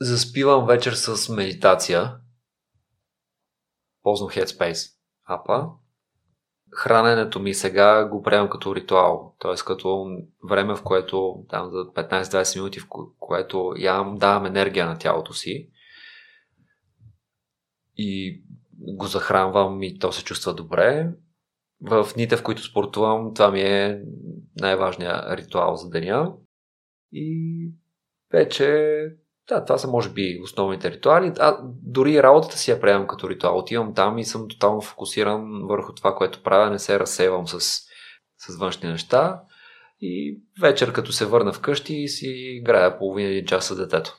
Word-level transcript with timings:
заспивам 0.00 0.66
вечер 0.66 0.92
с 0.92 1.32
медитация. 1.32 2.16
Ползвам 4.02 4.30
Headspace 4.30 4.92
апа. 5.24 5.68
Храненето 6.72 7.40
ми 7.40 7.54
сега 7.54 8.08
го 8.08 8.22
приемам 8.22 8.50
като 8.50 8.76
ритуал, 8.76 9.36
т.е. 9.40 9.54
като 9.66 10.06
време, 10.48 10.76
в 10.76 10.82
което 10.82 11.44
там 11.48 11.70
за 11.70 11.76
15-20 11.76 12.56
минути, 12.56 12.80
в 12.80 12.86
което 13.18 13.74
ям, 13.76 14.16
давам 14.18 14.46
енергия 14.46 14.86
на 14.86 14.98
тялото 14.98 15.34
си 15.34 15.70
и 17.96 18.42
го 18.78 19.06
захранвам 19.06 19.82
и 19.82 19.98
то 19.98 20.12
се 20.12 20.24
чувства 20.24 20.54
добре. 20.54 21.12
В 21.80 22.08
дните, 22.14 22.36
в 22.36 22.42
които 22.42 22.62
спортувам, 22.62 23.34
това 23.34 23.50
ми 23.50 23.60
е 23.60 24.02
най-важният 24.56 25.38
ритуал 25.38 25.76
за 25.76 25.88
деня. 25.90 26.34
И 27.12 27.70
вече, 28.32 28.98
да, 29.48 29.64
това 29.64 29.78
са 29.78 29.88
може 29.88 30.10
би 30.10 30.40
основните 30.42 30.90
ритуали. 30.90 31.32
А 31.38 31.58
дори 31.82 32.22
работата 32.22 32.58
си 32.58 32.70
я 32.70 32.80
приемам 32.80 33.06
като 33.06 33.28
ритуал. 33.28 33.58
Отивам 33.58 33.94
там 33.94 34.18
и 34.18 34.24
съм 34.24 34.48
тотално 34.48 34.80
фокусиран 34.80 35.62
върху 35.66 35.92
това, 35.92 36.14
което 36.14 36.42
правя. 36.42 36.70
Не 36.70 36.78
се 36.78 36.98
разсевам 36.98 37.48
с, 37.48 37.60
с 38.38 38.56
външни 38.58 38.88
неща. 38.88 39.40
И 40.00 40.40
вечер, 40.60 40.92
като 40.92 41.12
се 41.12 41.26
върна 41.26 41.52
вкъщи, 41.52 42.08
си 42.08 42.26
играя 42.28 42.98
половина 42.98 43.28
един 43.28 43.46
час 43.46 43.66
с 43.66 43.76
детето. 43.76 44.16